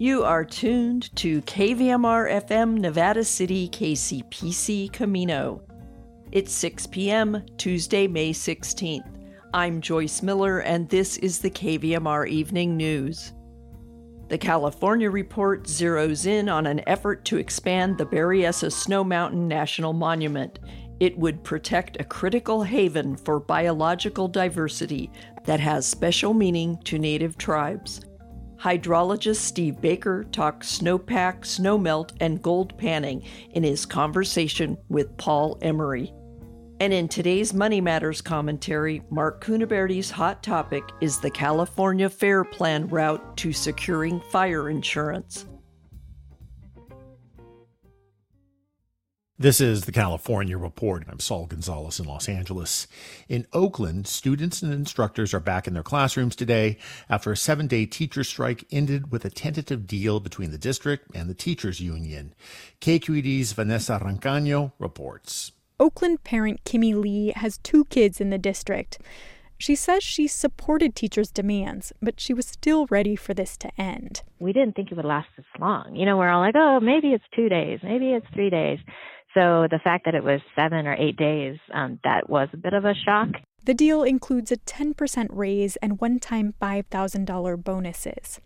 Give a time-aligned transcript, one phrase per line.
[0.00, 5.60] You are tuned to KVMR FM Nevada City KCPC Camino.
[6.30, 9.10] It's 6 p.m., Tuesday, May 16th.
[9.52, 13.32] I'm Joyce Miller, and this is the KVMR Evening News.
[14.28, 19.92] The California Report zeroes in on an effort to expand the Berryessa Snow Mountain National
[19.92, 20.60] Monument.
[21.00, 25.10] It would protect a critical haven for biological diversity
[25.42, 28.02] that has special meaning to Native tribes.
[28.60, 36.12] Hydrologist Steve Baker talks snowpack, snowmelt, and gold panning in his conversation with Paul Emery.
[36.80, 42.88] And in today's Money Matters commentary, Marc Cuniberti's hot topic is the California Fair Plan
[42.88, 45.46] route to securing fire insurance.
[49.40, 51.04] This is the California Report.
[51.08, 52.88] I'm Saul Gonzalez in Los Angeles.
[53.28, 56.76] In Oakland, students and instructors are back in their classrooms today
[57.08, 61.30] after a seven day teacher strike ended with a tentative deal between the district and
[61.30, 62.34] the teachers union.
[62.80, 65.52] KQED's Vanessa Rancaño reports.
[65.78, 68.98] Oakland parent Kimmy Lee has two kids in the district.
[69.56, 74.22] She says she supported teachers' demands, but she was still ready for this to end.
[74.40, 75.94] We didn't think it would last this long.
[75.94, 78.78] You know, we're all like, oh, maybe it's two days, maybe it's three days.
[79.38, 82.72] So the fact that it was seven or eight days, um, that was a bit
[82.72, 83.28] of a shock.
[83.62, 88.40] The deal includes a 10% raise and one time $5,000 bonuses.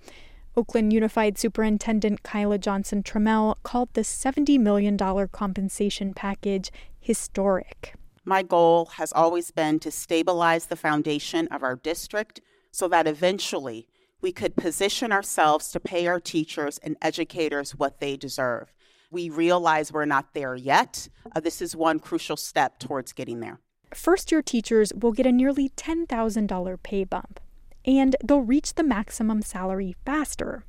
[0.55, 6.71] Oakland Unified Superintendent Kyla Johnson Trammell called the $70 million compensation package
[7.01, 7.95] historic.
[8.27, 13.89] My goal has always been to stabilize the foundation of our district so that eventually
[14.21, 18.75] we could position ourselves to pay our teachers and educators what they deserve.
[19.13, 21.07] We realize we're not there yet.
[21.37, 23.61] Uh, this is one crucial step towards getting there.
[23.93, 27.39] First year teachers will get a nearly $10,000 pay bump,
[27.85, 30.65] and they'll reach the maximum salary faster.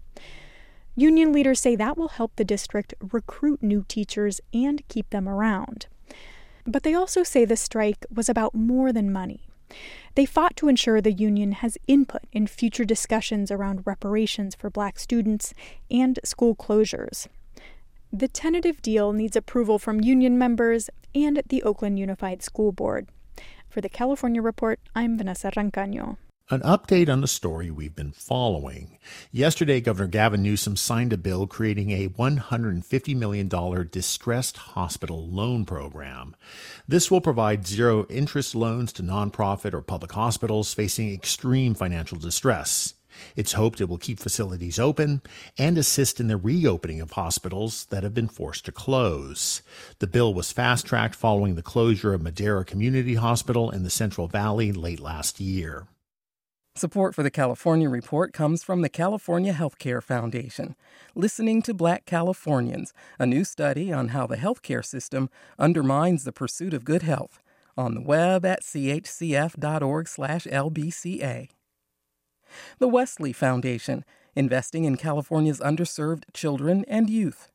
[0.94, 5.88] Union leaders say that will help the district recruit new teachers and keep them around.
[6.66, 9.48] But they also say the strike was about more than money.
[10.16, 15.00] They fought to ensure the union has input in future discussions around reparations for black
[15.00, 15.54] students
[15.90, 17.28] and school closures.
[18.16, 23.08] The tentative deal needs approval from union members and the Oakland Unified School Board.
[23.68, 26.18] For the California Report, I'm Vanessa Rancaño.
[26.52, 29.00] An update on the story we've been following.
[29.32, 33.50] Yesterday, Governor Gavin Newsom signed a bill creating a $150 million
[33.90, 36.36] distressed hospital loan program.
[36.88, 42.94] This will provide zero interest loans to nonprofit or public hospitals facing extreme financial distress.
[43.36, 45.22] It's hoped it will keep facilities open
[45.58, 49.62] and assist in the reopening of hospitals that have been forced to close.
[50.00, 54.28] The bill was fast tracked following the closure of Madera Community Hospital in the Central
[54.28, 55.88] Valley late last year.
[56.76, 60.76] Support for the California Report comes from the California Healthcare Foundation.
[61.14, 65.30] Listening to Black Californians, a new study on how the healthcare system
[65.60, 67.44] undermines the pursuit of good health.
[67.78, 69.60] On the web at chcf.org/lbca.
[72.80, 74.06] The Wesley Foundation,
[74.36, 77.50] investing in California's underserved children and youth.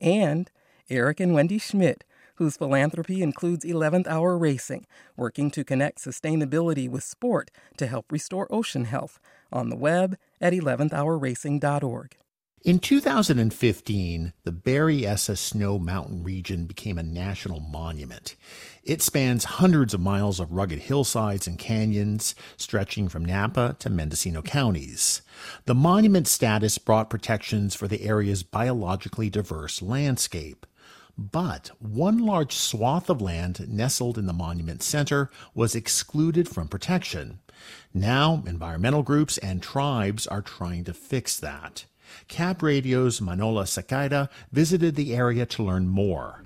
[0.00, 0.50] And
[0.90, 2.04] Eric and Wendy Schmidt,
[2.36, 4.86] whose philanthropy includes 11th Hour Racing,
[5.16, 9.18] working to connect sustainability with sport to help restore ocean health,
[9.52, 12.16] on the web at 11thhourracing.org.
[12.64, 18.34] In 2015, the Berryessa Snow Mountain region became a national monument.
[18.82, 24.42] It spans hundreds of miles of rugged hillsides and canyons stretching from Napa to Mendocino
[24.42, 25.22] counties.
[25.66, 30.66] The monument status brought protections for the area's biologically diverse landscape.
[31.16, 37.38] But one large swath of land nestled in the monument center was excluded from protection.
[37.94, 41.84] Now, environmental groups and tribes are trying to fix that.
[42.28, 46.42] Cap Radio's Manola Secaira visited the area to learn more.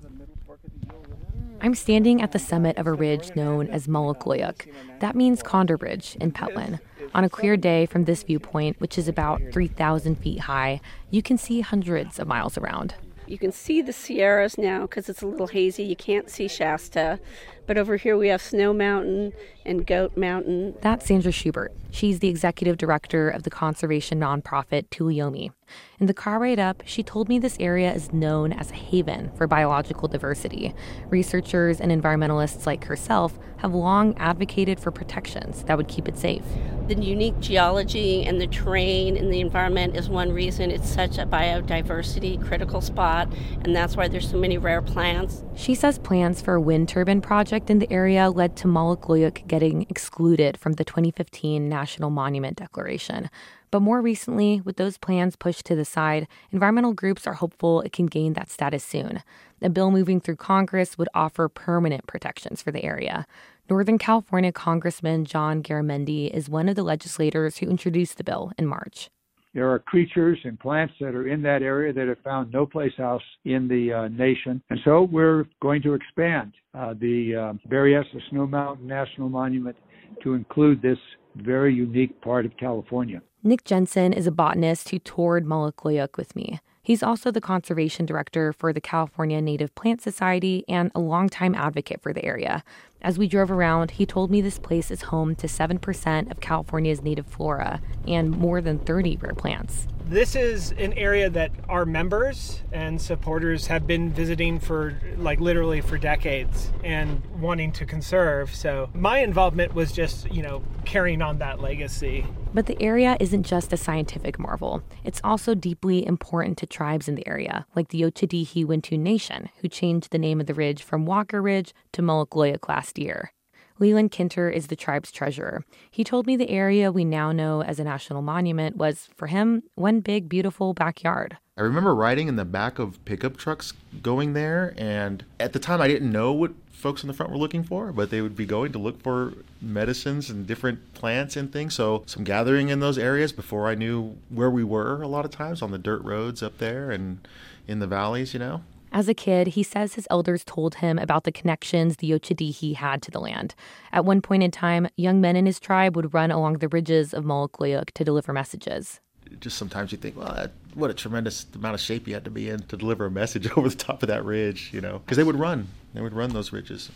[1.61, 4.69] I'm standing at the summit of a ridge known as Molok Luyuk.
[4.99, 6.81] That means Condor Bridge in Patwin.
[7.15, 10.81] On a clear day from this viewpoint, which is about 3,000 feet high,
[11.11, 12.95] you can see hundreds of miles around.
[13.27, 15.85] You can see the Sierras now because it's a little hazy.
[15.85, 17.21] You can't see Shasta.
[17.67, 19.33] But over here we have Snow Mountain
[19.65, 20.75] and Goat Mountain.
[20.81, 21.73] That's Sandra Schubert.
[21.91, 25.53] She's the executive director of the conservation nonprofit Tuleyome.
[25.99, 29.31] In the car ride up, she told me this area is known as a haven
[29.37, 30.75] for biological diversity.
[31.09, 36.43] Researchers and environmentalists like herself have long advocated for protections that would keep it safe.
[36.89, 41.25] The unique geology and the terrain and the environment is one reason it's such a
[41.25, 43.33] biodiversity critical spot,
[43.63, 45.45] and that's why there's so many rare plants.
[45.55, 49.47] She says plans for a wind turbine project in the area led to Molok Luyuk
[49.47, 53.29] getting excluded from the 2015 National Monument Declaration.
[53.71, 57.93] But more recently, with those plans pushed to the side, environmental groups are hopeful it
[57.93, 59.23] can gain that status soon.
[59.61, 63.27] A bill moving through Congress would offer permanent protections for the area.
[63.69, 68.67] Northern California Congressman John Garamendi is one of the legislators who introduced the bill in
[68.67, 69.11] March.
[69.55, 72.93] There are creatures and plants that are in that area that have found no place
[72.99, 74.63] else in the uh, nation.
[74.71, 79.77] And so we're going to expand uh, the uh, Berryessa Snow Mountain National Monument
[80.23, 80.99] to include this
[81.37, 83.21] very unique part of California.
[83.43, 86.61] Nick Jensen is a botanist who toured Molok Luyuk with me.
[86.85, 92.03] He's also the conservation director for the California Native Plant Society and a longtime advocate
[92.03, 92.65] for the area.
[93.03, 97.03] As we drove around, he told me this place is home to 7% of California's
[97.03, 99.89] native flora and more than 30 rare plants.
[100.13, 105.81] This is an area that our members and supporters have been visiting for like literally
[105.81, 108.55] for decades and wanting to conserve.
[108.55, 112.27] So my involvement was just, you know, carrying on that legacy.
[112.53, 114.83] But the area isn't just a scientific marvel.
[115.03, 119.49] It's also deeply important to tribes in the area, like the Yocha Dehe Wintu Nation,
[119.63, 123.33] who changed the name of the ridge from Walker Ridge to Molok Luyuk last year.
[123.79, 125.65] Leland Kinter is the tribe's treasurer.
[125.91, 129.63] He told me the area we now know as a national monument was, for him,
[129.75, 131.37] one big, beautiful backyard.
[131.57, 135.81] I remember riding in the back of pickup trucks going there, and at the time
[135.81, 138.47] I didn't know what folks in the front were looking for, but they would be
[138.47, 141.75] going to look for medicines and different plants and things.
[141.75, 145.31] So some gathering in those areas before I knew where we were a lot of
[145.31, 147.27] times on the dirt roads up there and
[147.69, 148.63] in the valleys, you know.
[148.95, 152.77] As a kid, he says his elders told him about the connections the Yocha Dehe
[152.77, 153.55] had to the land.
[153.91, 157.15] At one point in time, young men in his tribe would run along the ridges
[157.15, 159.01] of Molok Luyuk to deliver messages.
[159.41, 162.51] Just sometimes you think, well, what a tremendous amount of shape you had to be
[162.51, 165.25] in to deliver a message over the top of that ridge, you know, because they
[165.25, 165.69] would run.
[165.95, 166.91] They would run those ridges.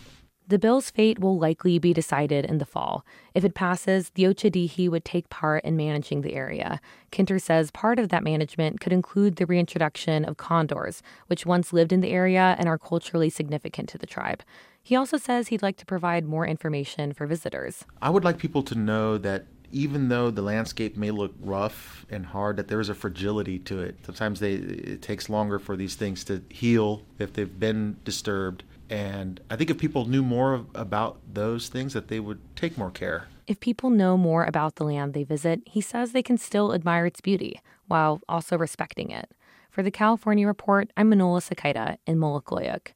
[0.49, 3.05] The bill's fate will likely be decided in the fall.
[3.35, 6.81] If it passes, the Yocha Dehe would take part in managing the area.
[7.11, 11.93] Kinter says part of that management could include the reintroduction of condors, which once lived
[11.93, 14.45] in the area and are culturally significant to the tribe.
[14.81, 17.85] He also says he'd like to provide more information for visitors.
[18.01, 22.25] I would like people to know that even though the landscape may look rough and
[22.25, 23.97] hard, that there is a fragility to it.
[24.07, 28.63] Sometimes they, it takes longer for these things to heal if they've been disturbed.
[28.89, 32.91] And I think if people knew more about those things, that they would take more
[32.91, 33.29] care.
[33.47, 37.07] If people know more about the land they visit, he says they can still admire
[37.07, 39.31] its beauty while also respecting it.
[39.71, 42.96] For the California Report, I'm Manola Secaira in Molok Luyuk.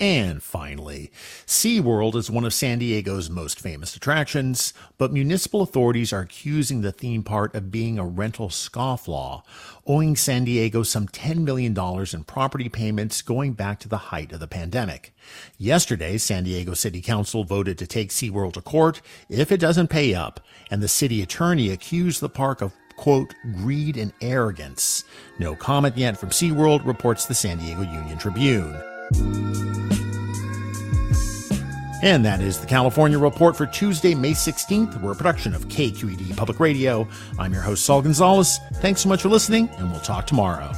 [0.00, 1.12] And finally,
[1.46, 6.90] SeaWorld is one of San Diego's most famous attractions, but municipal authorities are accusing the
[6.90, 9.42] theme park of being a rental scofflaw,
[9.86, 11.76] owing San Diego some $10 million
[12.14, 15.14] in property payments going back to the height of the pandemic.
[15.58, 20.14] Yesterday, San Diego City Council voted to take SeaWorld to court if it doesn't pay
[20.14, 25.04] up, and the city attorney accused the park of quote, greed and arrogance.
[25.38, 28.89] No comment yet from SeaWorld, reports the San Diego Union Tribune.
[32.02, 35.00] And that is the California Report for Tuesday, May 16th.
[35.02, 37.06] We're a production of KQED Public Radio.
[37.38, 38.58] I'm your host, Saul Gonzalez.
[38.76, 40.72] Thanks so much for listening, and we'll talk tomorrow.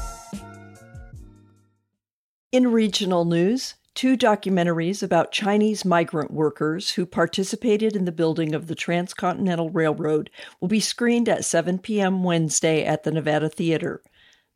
[2.51, 8.67] In regional news, two documentaries about Chinese migrant workers who participated in the building of
[8.67, 10.29] the Transcontinental Railroad
[10.61, 12.25] will be screened at 7 p.m.
[12.25, 14.03] Wednesday at the Nevada Theater.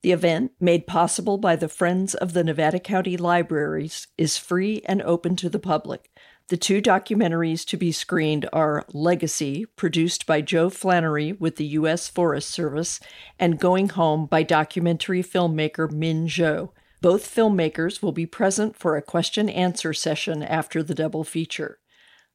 [0.06, 5.02] The event, made possible by the Friends of the Nevada County Libraries, is free and
[5.02, 6.12] open to the public.
[6.46, 12.08] The two documentaries to be screened are Legacy, produced by Joe Flannery with the U.S.
[12.08, 13.00] Forest Service,
[13.40, 16.70] and Going Home by documentary filmmaker Min Zhou.
[17.00, 21.80] Both filmmakers will be present for a question answer session after the double feature.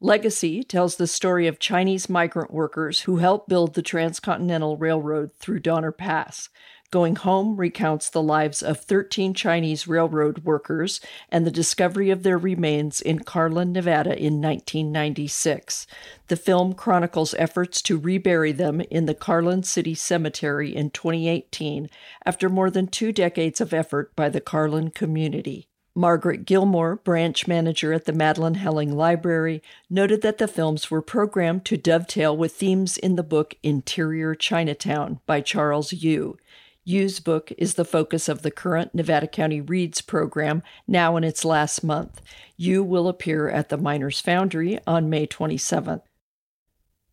[0.03, 5.59] Legacy tells the story of Chinese migrant workers who helped build the Transcontinental Railroad through
[5.59, 6.49] Donner Pass.
[6.91, 12.37] Going Home recounts the lives of 13 Chinese railroad workers and the discovery of their
[12.37, 15.87] remains in Carlin, Nevada in 1996.
[16.27, 21.89] The film chronicles efforts to rebury them in the Carlin City Cemetery in 2018
[22.25, 25.69] after more than two decades of effort by the Carlin community.
[25.95, 31.63] Margaret Gilmore, branch manager at the Madeline Helling Library, noted that the films were programmed
[31.65, 36.37] to dovetail with themes in the book Interior Chinatown by Charles Yu.
[36.83, 41.45] Yu's book is the focus of the current Nevada County Reads program, now in its
[41.45, 42.21] last month.
[42.57, 46.01] Yu will appear at the Miners Foundry on May 27th.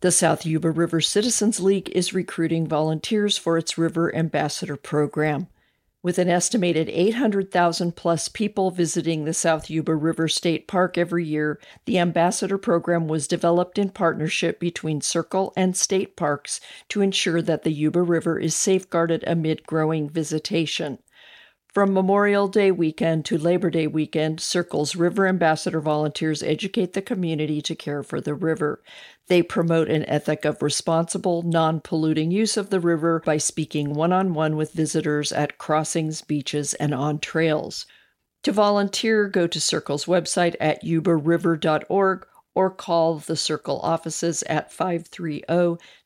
[0.00, 5.48] The South Yuba River Citizens League is recruiting volunteers for its River Ambassador program.
[6.00, 11.58] With an estimated 800,000 plus people visiting the South Yuba River State Park every year,
[11.86, 17.64] the Ambassador Program was developed in partnership between SYRCL and state parks to ensure that
[17.64, 20.98] the Yuba River is safeguarded amid growing visitation.
[21.78, 27.62] From Memorial Day weekend to Labor Day weekend, SYRCL's River Ambassador volunteers educate the community
[27.62, 28.82] to care for the river.
[29.28, 34.12] They promote an ethic of responsible, non polluting use of the river by speaking one
[34.12, 37.86] on one with visitors at crossings, beaches, and on trails.
[38.42, 45.42] To volunteer, go to SYRCL's website at yubariver.org or call the SYRCL offices at 530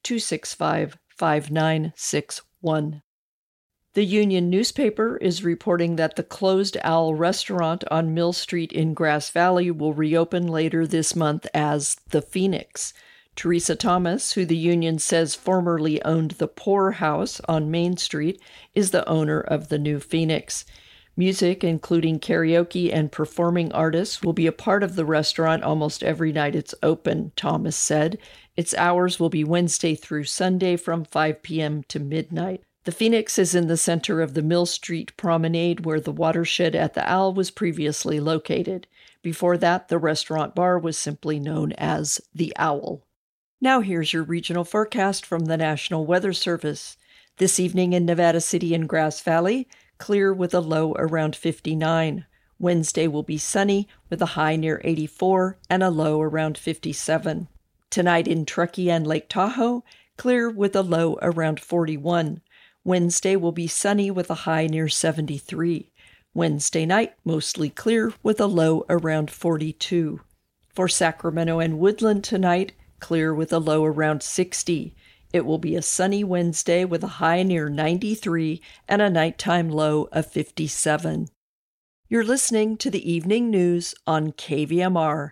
[0.02, 3.02] 265 5961.
[3.94, 9.28] The Union newspaper is reporting that the closed Owl restaurant on Mill Street in Grass
[9.28, 12.94] Valley will reopen later this month as the Phoenix.
[13.36, 18.40] Teresa Thomas, who the union says formerly owned the Pour House on Main Street,
[18.74, 20.64] is the owner of the new Phoenix.
[21.14, 26.32] Music, including karaoke and performing artists, will be a part of the restaurant almost every
[26.32, 28.16] night it's open, Thomas said.
[28.56, 31.82] Its hours will be Wednesday through Sunday from 5 p.m.
[31.88, 32.62] to midnight.
[32.84, 36.94] The Phoenix is in the center of the Mill Street Promenade where the watershed at
[36.94, 38.88] the Owl was previously located.
[39.22, 43.06] Before that, the restaurant bar was simply known as the Owl.
[43.60, 46.96] Now, here's your regional forecast from the National Weather Service.
[47.36, 52.26] This evening in Nevada City and Grass Valley, clear with a low around 59.
[52.58, 57.46] Wednesday will be sunny with a high near 84 and a low around 57.
[57.90, 59.84] Tonight in Truckee and Lake Tahoe,
[60.16, 62.40] clear with a low around 41.
[62.84, 65.90] Wednesday will be sunny with a high near 73.
[66.34, 70.20] Wednesday night, mostly clear with a low around 42.
[70.74, 74.96] For Sacramento and Woodland tonight, clear with a low around 60.
[75.32, 80.08] It will be a sunny Wednesday with a high near 93 and a nighttime low
[80.10, 81.28] of 57.
[82.08, 85.30] You're listening to the evening news on KVMR.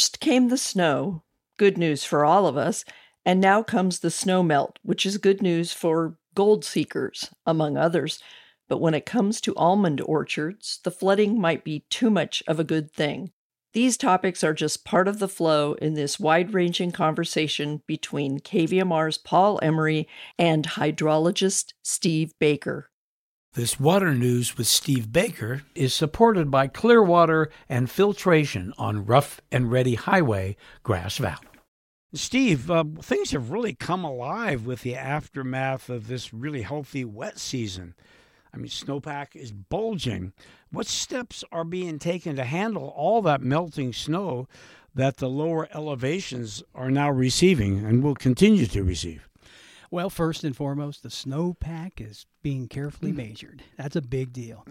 [0.00, 1.24] First came the snow,
[1.58, 2.86] good news for all of us.
[3.26, 8.18] And now comes the snow melt, which is good news for gold seekers, among others.
[8.66, 12.64] But when it comes to almond orchards, the flooding might be too much of a
[12.64, 13.32] good thing.
[13.74, 19.18] These topics are just part of the flow in this wide ranging conversation between KVMR's
[19.18, 22.90] Paul Emery and hydrologist Steve Baker.
[23.54, 29.72] This water news with Steve Baker is supported by Clearwater and Filtration on Rough and
[29.72, 31.48] Ready Highway, Grass Valley.
[32.14, 37.40] Steve, uh, things have really come alive with the aftermath of this really healthy wet
[37.40, 37.96] season.
[38.54, 40.32] I mean, snowpack is bulging.
[40.70, 44.46] What steps are being taken to handle all that melting snow
[44.94, 49.29] that the lower elevations are now receiving and will continue to receive?
[49.92, 53.28] Well, first and foremost, the snowpack is being carefully mm.
[53.28, 53.64] measured.
[53.76, 54.64] That's a big deal.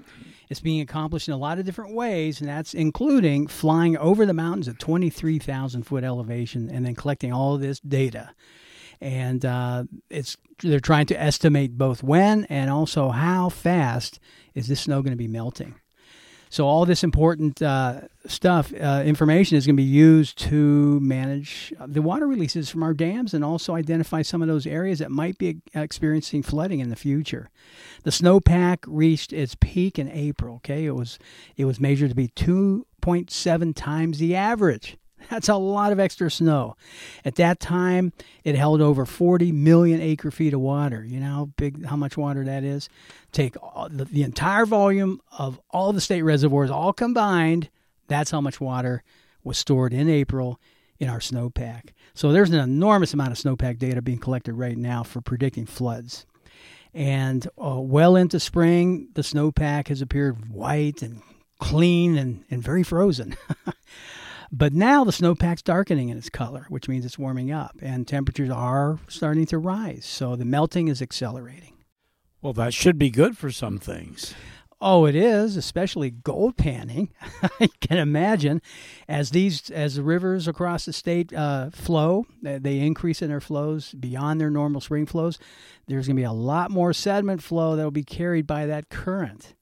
[0.50, 4.34] It's being accomplished in a lot of different ways, and that's including flying over the
[4.34, 8.34] mountains at 23,000 foot elevation and then collecting all of this data.
[9.02, 14.20] And uh, it's they're trying to estimate both when and also how fast
[14.54, 15.76] is this snow going to be melting.
[16.50, 21.72] So all this important uh, stuff, uh, information is going to be used to manage
[21.86, 25.38] the water releases from our dams and also identify some of those areas that might
[25.38, 27.52] be experiencing flooding in the future.
[28.04, 30.56] The snowpack reached its peak in April.
[30.56, 31.20] Okay, it was
[31.56, 34.98] it was measured to be 2.7 times the average.
[35.30, 36.76] That's a lot of extra snow.
[37.24, 41.04] At that time, it held over 40 million acre feet of water.
[41.04, 42.90] You know how big, how much water that is?
[43.32, 47.70] Take the, the entire volume of all the state reservoirs, all combined.
[48.08, 49.04] That's how much water
[49.44, 50.60] was stored in April
[51.00, 51.90] in our snowpack.
[52.14, 56.26] So there's an enormous amount of snowpack data being collected right now for predicting floods.
[56.94, 61.22] And uh, well into spring, the snowpack has appeared white and
[61.60, 63.36] clean and, and very frozen.
[64.52, 68.50] But now the snowpack's darkening in its color, which means it's warming up, and temperatures
[68.50, 70.06] are starting to rise.
[70.06, 71.74] So the melting is accelerating.
[72.42, 74.34] Well, that should be good for some things.
[74.82, 77.10] Oh, it is, especially gold panning.
[77.60, 78.62] I can imagine
[79.10, 83.94] as these as the rivers across the state uh, flow, they increase in their flows
[83.94, 85.38] beyond their normal spring flows.
[85.88, 88.90] There's going to be a lot more sediment flow that will be carried by that
[88.90, 89.54] current.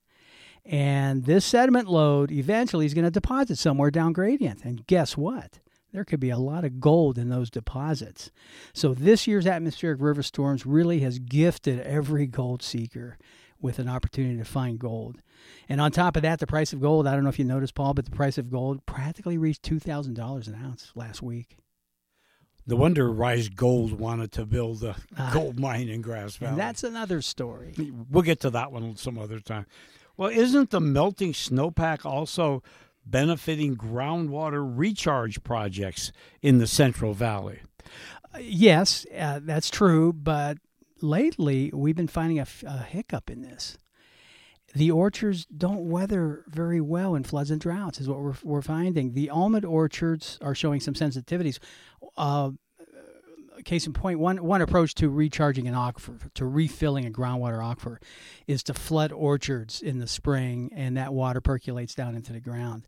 [0.67, 4.65] And this sediment load eventually is going to deposit somewhere down gradient.
[4.65, 5.59] And guess what?
[5.93, 8.31] There could be a lot of gold in those deposits.
[8.73, 13.17] So this year's atmospheric river storms really has gifted every gold seeker
[13.61, 15.21] with an opportunity to find gold.
[15.69, 17.73] And on top of that, the price of gold, I don't know if you noticed,
[17.73, 21.57] Paul, but the price of gold practically reached $2,000 an ounce last week.
[22.67, 26.57] The wonder Rise Gold wanted to build a uh, gold mine in Grass Valley.
[26.57, 27.73] That's another story.
[28.11, 29.65] We'll get to that one some other time.
[30.17, 32.63] Well, isn't the melting snowpack also
[33.05, 37.61] benefiting groundwater recharge projects in the Central Valley?
[38.39, 40.11] Yes, uh, that's true.
[40.11, 40.57] But
[41.01, 43.77] lately, we've been finding a, a hiccup in this
[44.77, 49.13] the orchards don't weather very well in floods and droughts, is what we're, we're finding.
[49.13, 51.59] The almond orchards are showing some sensitivities.
[52.15, 52.51] Uh,
[53.63, 57.97] case in point, one, one approach to recharging an aquifer, to refilling a groundwater aquifer,
[58.47, 62.87] is to flood orchards in the spring, and that water percolates down into the ground.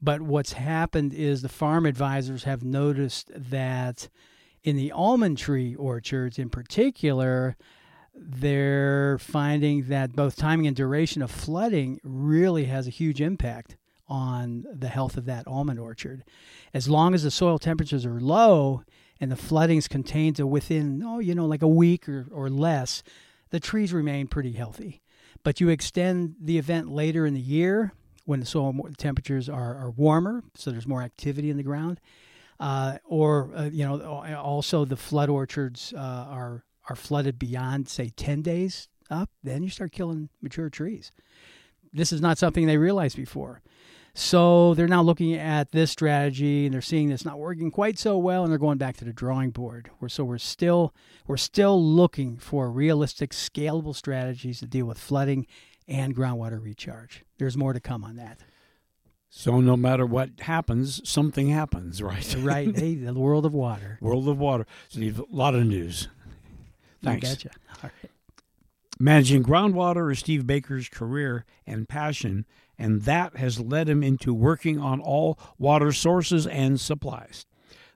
[0.00, 4.08] But what's happened is the farm advisors have noticed that
[4.64, 7.56] in the almond tree orchards in particular,
[8.14, 13.76] they're finding that both timing and duration of flooding really has a huge impact
[14.08, 16.22] on the health of that almond orchard.
[16.74, 18.82] As long as the soil temperatures are low
[19.22, 22.50] and the flooding is contained to within, oh, you know, like a week or, or
[22.50, 23.04] less,
[23.50, 25.00] the trees remain pretty healthy.
[25.44, 27.92] But you extend the event later in the year
[28.24, 32.00] when the soil temperatures are, are warmer, so there's more activity in the ground.
[32.58, 34.00] Uh, or, uh, you know,
[34.42, 39.70] also the flood orchards uh, are are flooded beyond, say, 10 days up, then you
[39.70, 41.12] start killing mature trees.
[41.92, 43.62] This is not something they realized before.
[44.14, 48.18] So they're now looking at this strategy and they're seeing this not working quite so
[48.18, 49.90] well and they're going back to the drawing board.
[50.08, 50.94] So we're still
[51.26, 55.46] we're still looking for realistic scalable strategies to deal with flooding
[55.88, 57.24] and groundwater recharge.
[57.38, 58.40] There's more to come on that.
[59.30, 62.36] So no matter what happens, something happens, right?
[62.40, 62.76] right.
[62.76, 63.96] Hey, the world of water.
[64.02, 64.66] World of water.
[64.90, 66.08] So a lot of news.
[67.02, 67.30] Thanks.
[67.30, 67.50] You betcha.
[67.82, 68.10] All right.
[69.00, 72.44] Managing groundwater is Steve Baker's career and passion,
[72.82, 77.46] and that has led him into working on all water sources and supplies.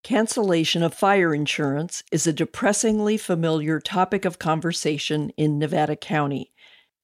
[0.04, 6.52] Cancellation of fire insurance is a depressingly familiar topic of conversation in Nevada County,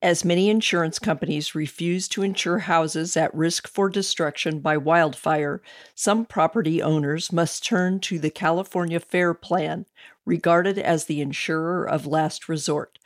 [0.01, 5.61] as many insurance companies refuse to insure houses at risk for destruction by wildfire.
[5.93, 9.85] Some property owners must turn to the California Fair Plan,
[10.25, 12.97] regarded as the insurer of last resort.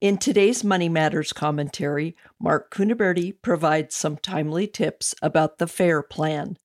[0.00, 6.58] In today's Money Matters commentary, Marc Cuniberti provides some timely tips about the Fair Plan.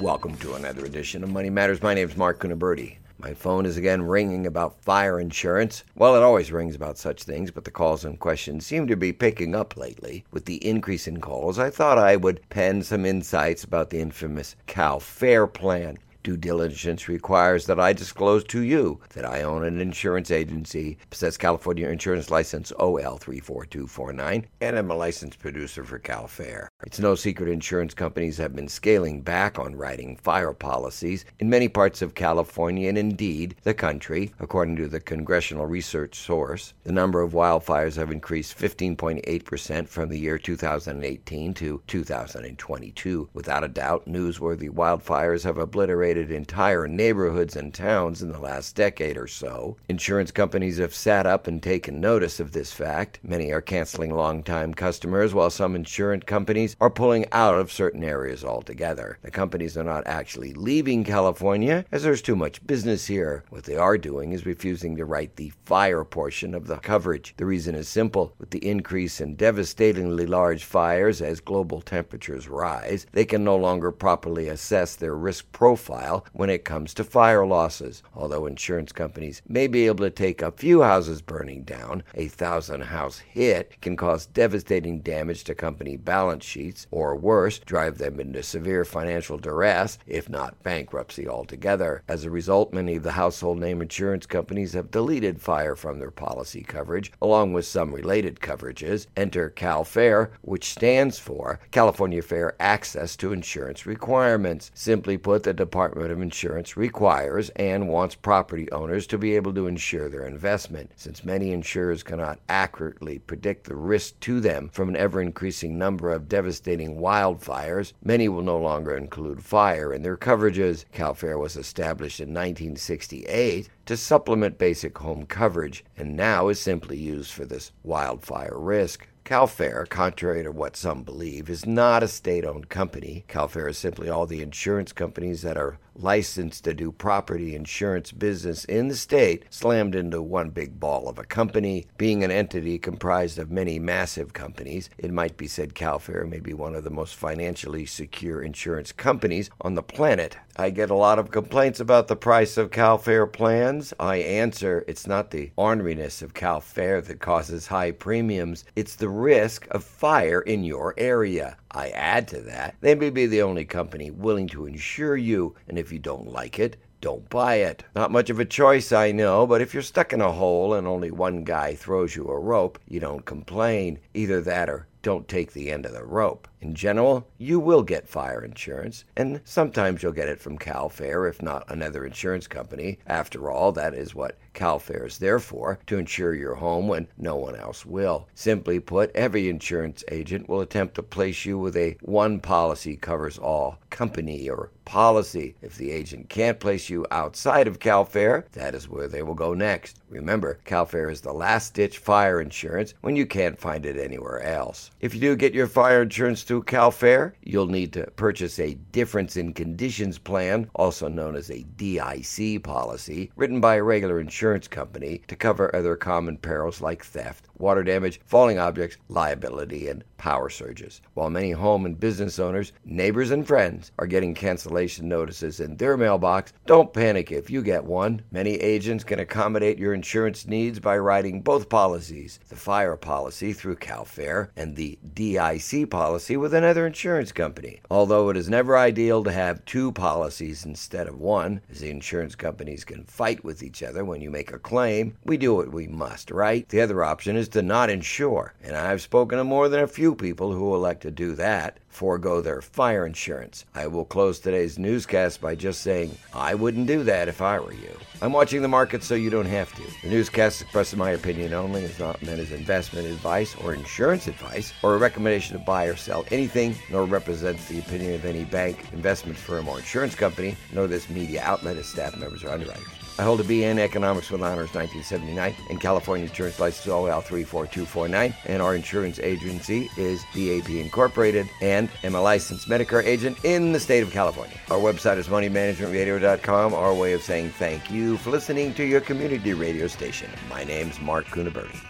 [0.00, 1.80] Welcome to another edition of Money Matters.
[1.80, 2.96] My name is Marc Cuniberti.
[3.22, 5.84] My phone is again ringing about fire insurance.
[5.94, 9.12] Well, it always rings about such things, but the calls and questions seem to be
[9.12, 10.24] picking up lately.
[10.30, 14.56] With the increase in calls, I thought I would pen some insights about the infamous
[14.66, 15.98] Cal Fair plan.
[16.22, 21.38] Due diligence requires that I disclose to you that I own an insurance agency, possess
[21.38, 26.66] California Insurance License OL 34249, and am a licensed producer for CalFair.
[26.84, 31.68] It's no secret insurance companies have been scaling back on writing fire policies in many
[31.68, 36.74] parts of California and indeed the country, according to the congressional research source.
[36.84, 43.30] The number of wildfires have increased 15.8% from the year 2018 to 2022.
[43.32, 49.16] Without a doubt, newsworthy wildfires have obliterated entire neighborhoods and towns in the last decade
[49.16, 49.76] or so.
[49.88, 53.20] Insurance companies have sat up and taken notice of this fact.
[53.22, 58.44] Many are canceling long-time customers, while some insurance companies are pulling out of certain areas
[58.44, 59.18] altogether.
[59.22, 63.44] The companies are not actually leaving California, as there's too much business here.
[63.50, 67.34] What they are doing is refusing to write the fire portion of the coverage.
[67.36, 68.34] The reason is simple.
[68.38, 73.92] With the increase in devastatingly large fires as global temperatures rise, they can no longer
[73.92, 75.99] properly assess their risk profile
[76.32, 78.02] when it comes to fire losses.
[78.14, 82.82] Although insurance companies may be able to take a few houses burning down, a thousand
[82.82, 88.42] house hit can cause devastating damage to company balance sheets, or worse, drive them into
[88.42, 92.02] severe financial duress, if not bankruptcy altogether.
[92.08, 96.10] As a result, many of the household name insurance companies have deleted fire from their
[96.10, 99.06] policy coverage, along with some related coverages.
[99.16, 104.70] Enter CalFair, which stands for California Fair Access to Insurance Requirements.
[104.74, 109.52] Simply put, the Department Department of Insurance requires and wants property owners to be able
[109.52, 110.92] to insure their investment.
[110.94, 116.12] Since many insurers cannot accurately predict the risk to them from an ever increasing number
[116.12, 120.84] of devastating wildfires, many will no longer include fire in their coverages.
[120.94, 127.32] CalFair was established in 1968 to supplement basic home coverage and now is simply used
[127.32, 129.08] for this wildfire risk.
[129.24, 133.24] CalFair, contrary to what some believe, is not a state owned company.
[133.28, 138.64] CalFair is simply all the insurance companies that are licensed to do property insurance business
[138.64, 141.86] in the state slammed into one big ball of a company.
[141.98, 146.54] Being an entity comprised of many massive companies, it might be said CalFair may be
[146.54, 150.36] one of the most financially secure insurance companies on the planet.
[150.56, 153.94] I get a lot of complaints about the price of CalFair plans.
[153.98, 159.66] I answer it's not the orneriness of CalFair that causes high premiums, it's the risk
[159.70, 161.56] of fire in your area.
[161.72, 165.78] I add to that, they may be the only company willing to insure you, and
[165.78, 167.84] if you don't like it, don't buy it.
[167.94, 170.86] Not much of a choice, I know, but if you're stuck in a hole and
[170.86, 173.98] only one guy throws you a rope, you don't complain.
[174.12, 176.48] Either that or don't take the end of the rope.
[176.60, 181.40] In general, you will get fire insurance, and sometimes you'll get it from CalFair, if
[181.40, 182.98] not another insurance company.
[183.06, 187.36] After all, that is what CalFair is there for, to insure your home when no
[187.36, 188.28] one else will.
[188.34, 193.38] Simply put, every insurance agent will attempt to place you with a one policy covers
[193.38, 195.54] all company or policy.
[195.62, 199.54] If the agent can't place you outside of CalFair, that is where they will go
[199.54, 199.99] next.
[200.10, 204.90] Remember, CalFair is the last ditch fire insurance when you can't find it anywhere else.
[205.00, 209.36] If you do get your fire insurance through CalFair, you'll need to purchase a difference
[209.36, 215.22] in conditions plan, also known as a DIC policy, written by a regular insurance company
[215.28, 221.00] to cover other common perils like theft, water damage, falling objects, liability, and power surges.
[221.14, 225.96] While many home and business owners, neighbors, and friends are getting cancellation notices in their
[225.96, 228.22] mailbox, don't panic if you get one.
[228.30, 233.76] Many agents can accommodate your insurance needs by writing both policies the fire policy through
[233.76, 237.80] CalFair and the DIC policy with another insurance company.
[237.90, 242.34] Although it is never ideal to have two policies instead of one, as the insurance
[242.34, 245.86] companies can fight with each other when you make a claim, we do what we
[245.86, 246.68] must, right?
[246.68, 250.14] The other option is to not insure, and I've spoken to more than a few
[250.14, 253.64] people who elect to do that, forego their fire insurance.
[253.74, 257.72] I will close today's newscast by just saying I wouldn't do that if I were
[257.72, 257.96] you.
[258.22, 259.82] I'm watching the market so you don't have to.
[260.02, 264.72] The newscast expresses my opinion only, It's not meant as investment advice or insurance advice
[264.82, 268.92] or a recommendation to buy or sell anything, nor represents the opinion of any bank,
[268.92, 272.99] investment firm, or insurance company, nor this media outlet, its staff members, or underwriters.
[273.20, 278.34] I hold a BA in Economics with Honors 1979 and California Insurance License OL 34249,
[278.46, 283.80] and our insurance agency is BAP Incorporated and am a licensed Medicare agent in the
[283.80, 284.56] state of California.
[284.70, 289.52] Our website is moneymanagementradio.com, our way of saying thank you for listening to your community
[289.52, 290.30] radio station.
[290.48, 291.89] My name's Marc Cuniberti.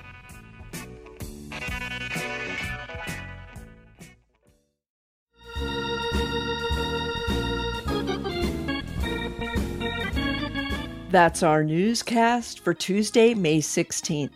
[11.10, 14.30] That's our newscast for Tuesday, May 16th.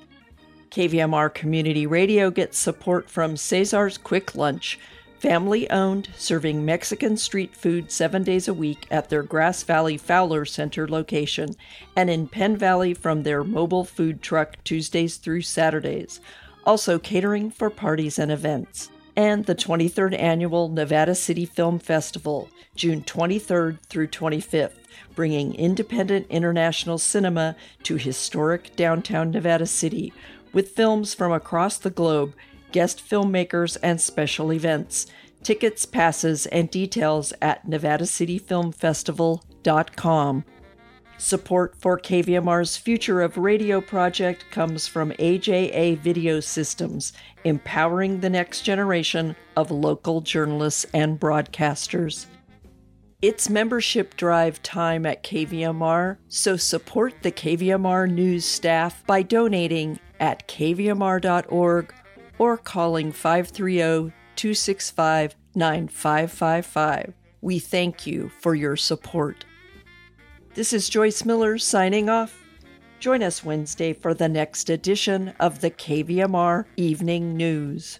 [0.73, 4.81] KVMR Community Radio gets support from Cesar's Quick Lunch,
[5.21, 10.45] family owned, serving Mexican street food seven days a week at their Grass Valley Fowler
[10.45, 11.55] Center location
[11.95, 16.21] and in Penn Valley from their mobile food truck Tuesdays through Saturdays.
[16.67, 18.91] Also catering for parties and events.
[19.17, 26.99] And the 23rd Annual Nevada City Film Festival, June 23rd through 25th bringing independent international
[26.99, 30.13] cinema to historic downtown Nevada City
[30.53, 32.35] with films from across the globe,
[32.73, 35.07] guest filmmakers, and special events.
[35.43, 40.45] Tickets, passes, and details at nevadacityfilmfestival.com.
[41.25, 48.61] Support for KVMR's Future of Radio project comes from AJA Video Systems, empowering the next
[48.61, 52.27] generation of local journalists and broadcasters.
[53.23, 60.47] It's membership drive time at KVMR, so support the KVMR news staff by donating at
[60.47, 61.95] kvmr.org
[62.37, 67.15] or calling 530 265 9555.
[67.41, 69.47] We thank you for your support.
[70.55, 72.45] This is Joyce Miller signing off.
[73.01, 77.99] Join us Wednesday for the next edition of the KVMR Evening News.